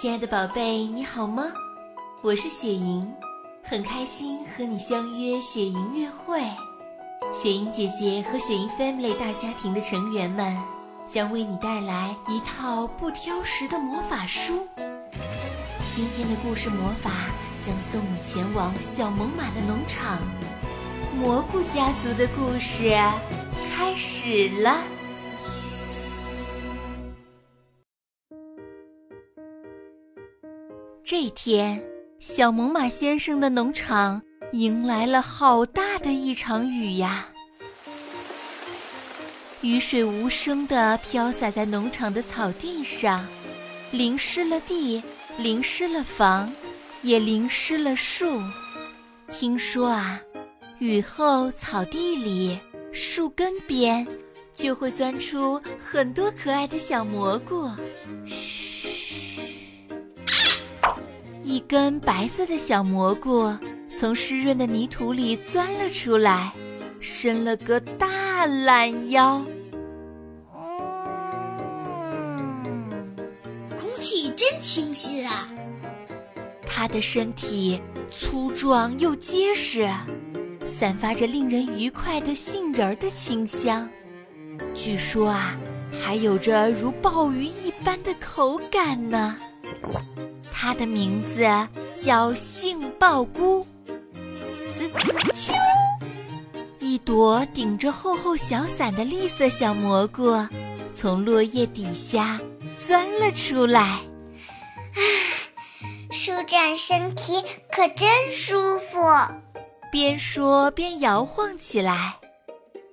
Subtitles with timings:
[0.00, 1.42] 亲爱的宝贝，你好吗？
[2.22, 3.12] 我是雪莹，
[3.64, 6.40] 很开心和你相约雪莹约会。
[7.32, 10.56] 雪莹姐姐和雪莹 Family 大家庭的成员们
[11.08, 14.68] 将为你带来一套不挑食的魔法书。
[15.90, 17.10] 今天的故事魔法
[17.60, 20.20] 将送你前往小猛犸的农场，
[21.16, 22.96] 蘑菇家族的故事
[23.74, 24.78] 开始了。
[31.10, 31.82] 这天，
[32.20, 34.20] 小猛犸先生的农场
[34.52, 37.26] 迎来了好大的一场雨呀！
[39.62, 43.26] 雨水无声地飘洒在农场的草地上，
[43.90, 45.02] 淋湿了地，
[45.38, 46.52] 淋湿了房，
[47.00, 48.42] 也淋湿了树。
[49.32, 50.20] 听说啊，
[50.78, 52.60] 雨后草地里、
[52.92, 54.06] 树根边
[54.52, 57.66] 就会钻出很多可爱的小蘑菇。
[58.26, 58.67] 嘘。
[61.48, 63.50] 一根白色的小蘑菇
[63.88, 66.52] 从湿润的泥土里钻了出来，
[67.00, 69.42] 伸了个大懒腰。
[70.54, 73.16] 嗯，
[73.80, 75.48] 空气真清新啊！
[76.66, 77.80] 它的身体
[78.10, 79.88] 粗壮又结实，
[80.62, 83.88] 散发着令人愉快的杏仁的清香。
[84.74, 85.56] 据说啊，
[86.04, 89.34] 还有着如鲍鱼一般的口感呢。
[90.68, 91.48] 它的名字
[91.96, 93.66] 叫杏鲍菇。
[94.66, 94.96] 滋滋
[95.32, 95.54] 啾！
[96.78, 100.46] 一朵顶着厚厚小伞的绿色小蘑菇
[100.92, 102.38] 从落叶底下
[102.76, 103.98] 钻了出来。
[104.94, 105.00] 唉，
[106.10, 107.42] 舒展身体
[107.72, 108.98] 可真舒服。
[109.90, 112.14] 边说边摇晃起来。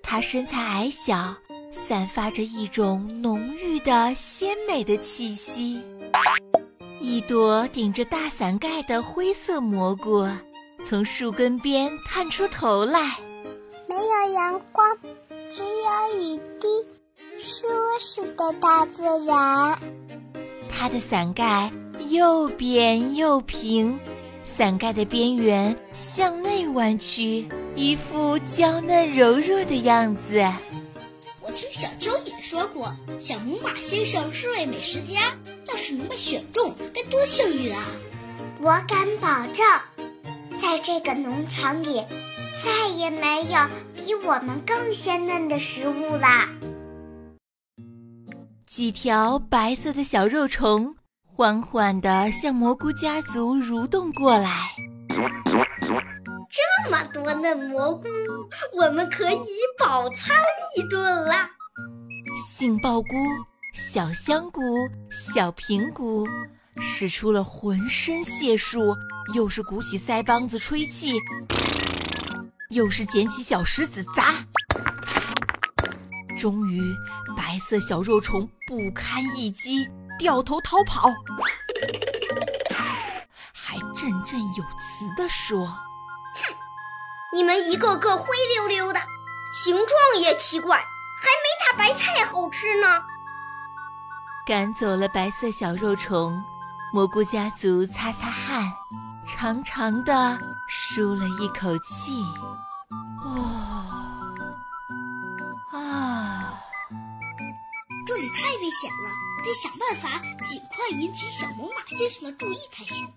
[0.01, 1.35] 它身材矮小，
[1.73, 5.81] 散发着一种浓郁的鲜美的气息。
[7.07, 10.27] 一朵顶着大伞盖的灰色蘑菇
[10.83, 13.19] 从树根边探出头来。
[13.87, 14.97] 没有阳光，
[15.53, 16.67] 只有雨滴，
[17.39, 17.67] 舒
[17.99, 19.79] 适的大自然。
[20.67, 21.71] 它的伞盖
[22.09, 23.99] 又扁又平，
[24.43, 30.43] 伞盖的边缘向内弯曲，一副娇嫩柔弱的样子。
[31.39, 35.31] 我听小蚯蚓说过，小母马先生是位美食家。
[35.67, 37.83] 要是能被选中，该多幸运啊！
[38.61, 39.65] 我敢保证，
[40.61, 42.03] 在这个农场里，
[42.63, 43.59] 再也没有
[43.95, 46.47] 比我们更鲜嫩的食物啦。
[48.65, 54.71] 几条白色的小肉虫缓缓地向蘑菇家族蠕动过来。
[56.49, 58.07] 这么多嫩蘑菇，
[58.73, 59.47] 我们可以
[59.77, 60.37] 饱餐
[60.77, 61.49] 一顿啦！
[62.47, 63.07] 杏鲍菇、
[63.77, 64.61] 小香菇、
[65.11, 66.25] 小平菇，
[66.79, 68.95] 使出了浑身解数，
[69.33, 71.19] 又是鼓起腮帮子吹气，
[72.69, 74.33] 又是捡起小石子砸。
[76.37, 76.81] 终于，
[77.35, 81.13] 白色小肉虫不堪一击，掉头逃跑，
[83.53, 85.67] 还振振有词地说。
[85.67, 86.55] 哼
[87.33, 89.01] 你们一个个灰溜溜的，
[89.53, 93.03] 形状也奇怪，还没它白菜好吃呢。
[94.45, 96.39] 赶走了白色小肉虫，
[96.93, 98.71] 蘑菇家族擦擦汗，
[99.25, 100.37] 长长的
[100.69, 102.23] 舒了一口气。
[103.23, 103.41] 哦，
[105.71, 106.53] 啊，
[108.05, 109.09] 这里太危险了，
[109.43, 113.11] 得想办法尽快引起小猛犸先生的注意才行。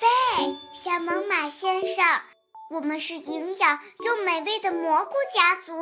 [0.00, 2.02] 喂，小猛犸先生。
[2.70, 5.72] 我们是营养又美味的蘑菇家族，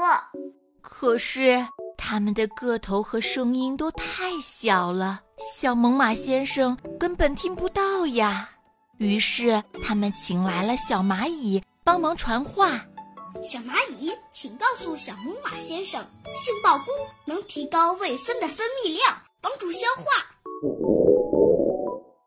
[0.87, 8.51] 可是它们的个头和声音都太小了，小猛犸先生根本听不到呀。
[8.99, 12.81] 于是他们请来了小蚂蚁帮忙传话
[13.43, 16.85] ：“小蚂蚁，请告诉小猛犸先生，杏鲍菇
[17.25, 20.05] 能提高胃酸的分泌量，帮助消化。”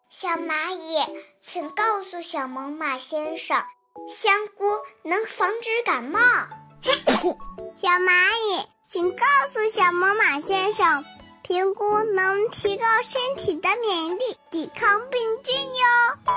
[0.09, 0.97] 小蚂蚁，
[1.41, 3.63] 请告诉小猛犸先生。
[4.09, 4.65] 香菇
[5.03, 6.19] 能防止感冒。
[7.79, 11.05] 小蚂蚁，请告诉小猛犸先生，
[11.43, 16.33] 评估能提高身体的免疫力，抵抗病菌哟。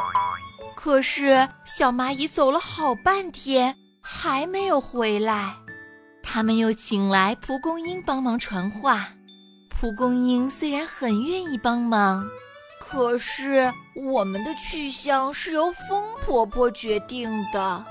[0.77, 5.57] 可是小蚂蚁走了好半天，还没有回来。
[6.23, 9.09] 他们又请来蒲公英帮忙传话。
[9.71, 12.29] 蒲公英虽然很愿意帮忙。
[12.79, 17.83] 可是我们的去向是由风婆婆决定的。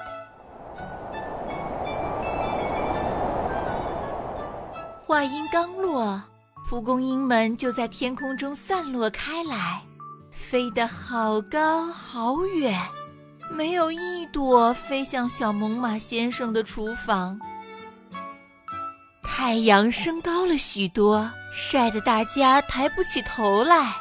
[5.09, 6.21] 话音刚落，
[6.67, 9.81] 蒲公英们就在天空中散落开来，
[10.29, 12.79] 飞得好高好远，
[13.50, 17.39] 没有一朵飞向小猛犸先生的厨房。
[19.23, 23.95] 太阳升高了许多，晒得大家抬不起头来。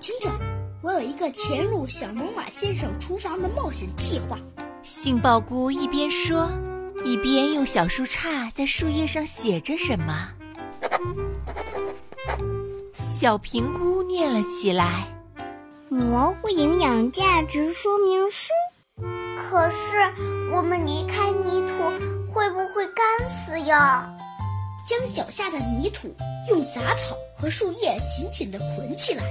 [0.00, 0.30] 听着，
[0.82, 4.38] 我有一个潜入小猛犸先生厨房的冒险计划。
[4.84, 6.46] 杏鲍菇一边说，
[7.06, 10.28] 一边用小树杈在树叶上写着什么。
[12.92, 15.04] 小平菇念了起来
[15.88, 18.52] ：“蘑菇营养价值说明书。”
[19.40, 19.96] 可是
[20.52, 21.72] 我们离开泥土
[22.30, 24.14] 会不会干死呀？
[24.86, 26.14] 将脚下的泥土
[26.50, 29.24] 用杂草和树叶紧紧地捆起来，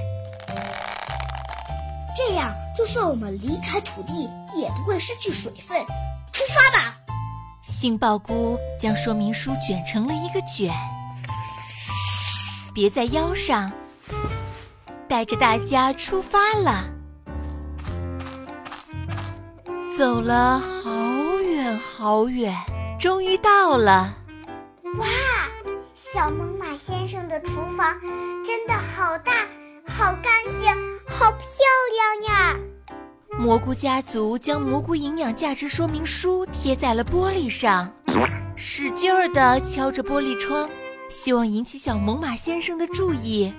[2.16, 5.80] 这样就算我们离开土地也不会失去水分。
[6.32, 6.98] 出发吧！
[7.64, 10.74] 杏鲍菇将说明书卷成了一个卷，
[12.74, 13.72] 别在腰上，
[15.08, 16.86] 带着大家出发了。
[19.98, 20.92] 走了好
[21.40, 22.54] 远好远，
[23.00, 24.14] 终于到了。
[24.98, 25.08] 哇，
[25.94, 28.00] 小猛犸先生的厨房
[28.44, 29.32] 真的好大、
[29.88, 30.72] 好干净、
[31.08, 31.48] 好漂
[31.96, 32.60] 亮呀！
[33.38, 37.92] 蘑菇家族将蘑菇营养价值说明书贴在了玻璃上，
[38.56, 40.70] 使劲儿地敲着玻璃窗，
[41.10, 43.54] 希望引起小猛犸先生的注意。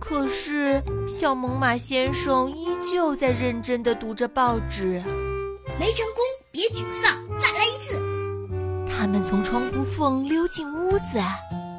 [0.00, 5.02] 可是，小猛犸先生依旧在认真地读着报纸。
[5.78, 7.94] 没成功，别沮丧，再来一次。
[8.90, 11.20] 他们从窗户缝溜进屋子，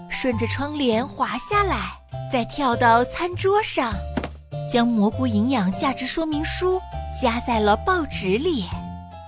[0.10, 1.92] 顺着窗帘滑下来，
[2.33, 3.94] 再跳到餐桌上，
[4.68, 6.81] 将蘑菇营养价值说明书
[7.21, 8.68] 夹在了报纸里。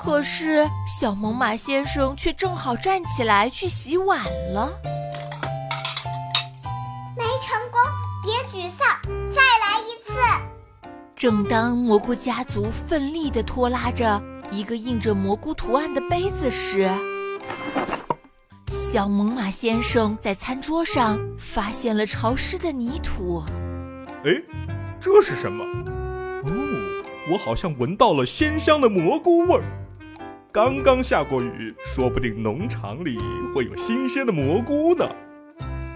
[0.02, 4.18] 可是，小猛犸先生却正好站起来去洗碗
[4.52, 4.72] 了。
[7.16, 7.80] 没成功，
[8.24, 8.88] 别沮丧，
[9.30, 10.90] 再来一次。
[11.16, 14.20] 正当蘑菇家族奋力地拖拉着。
[14.50, 16.90] 一个印着蘑菇图案的杯子时，
[18.76, 23.42] 小猛犸先生在餐桌上发现了潮湿的泥土。
[24.26, 24.34] 哎，
[25.00, 25.64] 这是什么？
[26.44, 26.52] 哦，
[27.32, 29.64] 我好像闻到了鲜香的蘑菇味儿。
[30.52, 33.18] 刚刚下过雨，说不定农场里
[33.56, 35.10] 会有新鲜的蘑菇呢。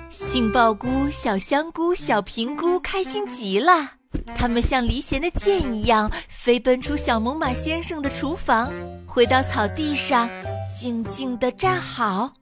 [0.10, 3.96] 杏鲍菇、小香菇、小平菇开心极了。
[4.34, 8.72] 它们像离弦的箭一样飞奔出小猛犸先生的厨房，
[9.06, 10.30] 回到草地上，
[10.74, 12.36] 静静地站好。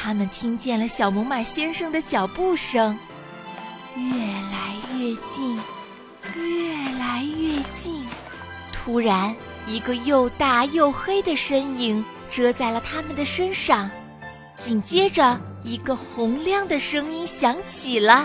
[0.00, 2.96] 他们听见了小猛犸先生的脚步声，
[3.96, 5.56] 越来越近，
[6.36, 8.06] 越来越近。
[8.72, 9.34] 突然，
[9.66, 13.90] 一个又大又黑的身影遮在了他们的身上，
[14.56, 18.24] 紧接着，一个洪亮的声音响起了。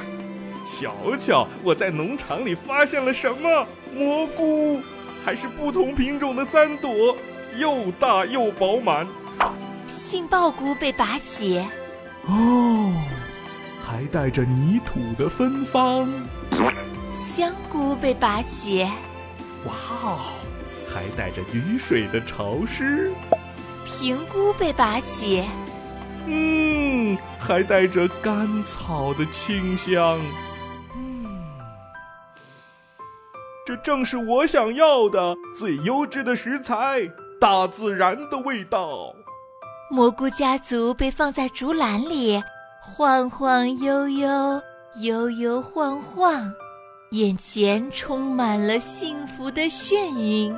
[0.63, 4.79] 瞧瞧，我在农场里发现了什么蘑菇？
[5.25, 7.17] 还是不同品种的三朵，
[7.57, 9.07] 又大又饱满。
[9.93, 11.63] 杏鲍菇被拔起，
[12.25, 12.91] 哦，
[13.85, 16.11] 还带着泥土的芬芳。
[17.13, 18.89] 香菇被拔起，
[19.65, 20.19] 哇哦，
[20.91, 23.13] 还带着雨水的潮湿。
[23.85, 25.43] 平菇被拔起，
[26.25, 30.19] 嗯，还带着甘草的清香。
[33.63, 39.13] 这正是我想要的最优质的食材，大自然的味道。
[39.93, 42.43] 蘑菇家族被放在竹篮里，
[42.79, 44.59] 晃晃悠悠，
[44.95, 46.51] 悠悠晃晃，
[47.11, 50.51] 眼前充满了幸福的眩晕。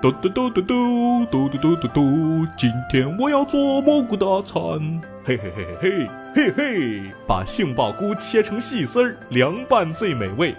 [0.00, 4.80] 嘟嘟嘟嘟嘟嘟嘟嘟嘟嘟，今天我要做蘑菇大餐，
[5.22, 10.56] 嘿嘿嘿嘿嘿嘿嘿，把杏鲍菇切成细丝儿，凉拌最美味。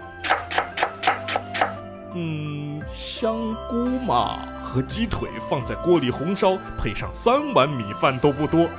[2.14, 3.34] 嗯，香
[3.68, 4.38] 菇嘛，
[4.70, 8.70] 和鸡腿放在锅里红烧，配上三碗米饭都不多。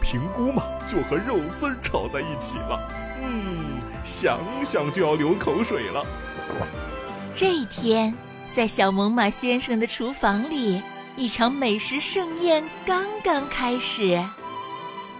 [0.00, 2.88] 平菇嘛，就和肉丝炒在一起了。
[3.20, 6.06] 嗯，想想就要流口水了。
[7.34, 8.14] 这一天，
[8.52, 10.80] 在小猛犸先生的厨房里，
[11.16, 14.24] 一场美食盛宴刚刚开始。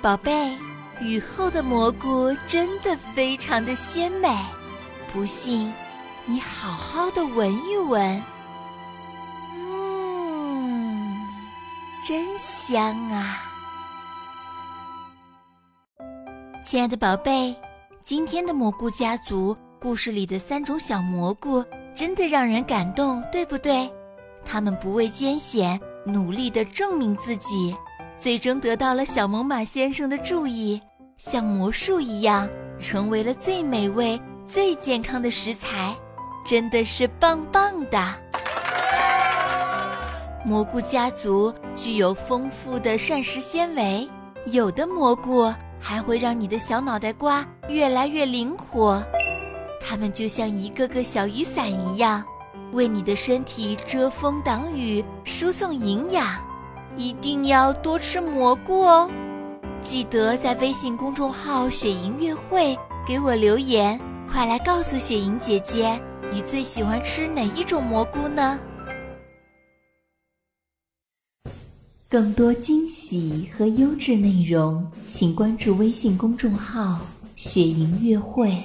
[0.01, 0.57] 宝贝，
[1.01, 4.29] 雨后的蘑菇真的非常的鲜美。
[5.13, 5.73] 不信，
[6.29, 8.21] 你好好的闻一闻，
[9.55, 11.25] 嗯，
[12.05, 13.45] 真香啊！
[16.65, 17.55] 亲爱的宝贝，
[18.03, 21.65] 今天的蘑菇家族故事里的三种小蘑菇
[21.95, 23.89] 真的让人感动，对不对？
[24.45, 27.77] 他们不畏艰险，努力的证明自己，
[28.17, 30.83] 最终得到了小猛犸先生的注意，
[31.19, 32.49] 像魔术一样，
[32.81, 35.97] 成为了最美味、最健康的食材，
[36.47, 37.99] 真的是棒棒的。
[40.45, 44.09] 蘑菇家族具有丰富的膳食纤维，
[44.47, 49.03] 有的蘑菇还会让你的小脑袋瓜越来越灵活，
[49.85, 52.23] 它们就像一个个小雨伞一样，
[52.73, 56.25] 为你的身体遮风挡雨、输送营养。
[56.97, 59.11] 一定要多吃蘑菇哦！
[59.83, 62.75] 记得在微信公众号“雪莹月会”
[63.07, 66.01] 给我留言，快来告诉雪莹姐姐，
[66.33, 68.59] 你最喜欢吃哪一种蘑菇呢？
[72.09, 77.01] 更多惊喜和优质内容，请关注微信公众号
[77.35, 78.63] “雪莹月会”。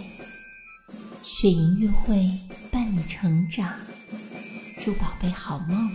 [1.23, 2.37] 雪莹月会
[2.71, 3.73] 伴你成长，
[4.79, 5.91] 祝宝贝好梦，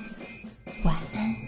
[0.85, 1.46] 晚安。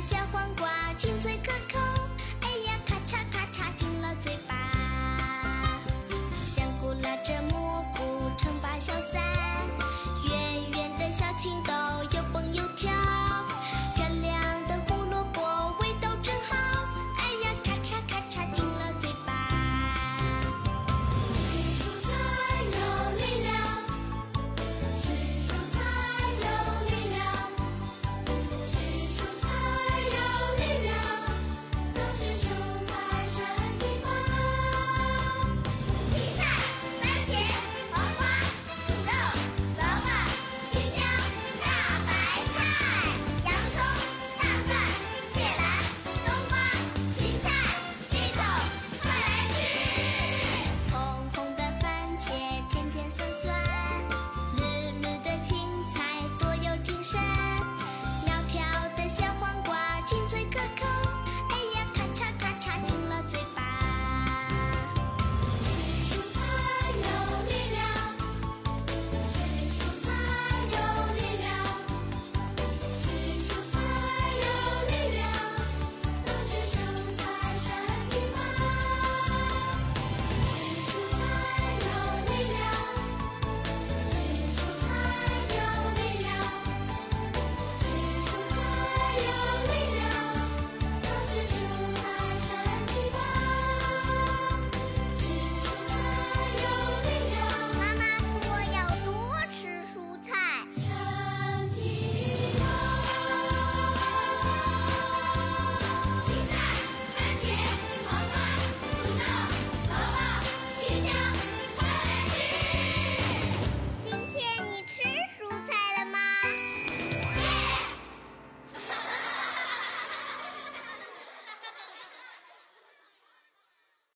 [0.00, 1.35] 小黄瓜清脆